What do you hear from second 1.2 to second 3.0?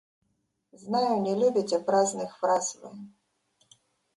не любите праздных фраз вы.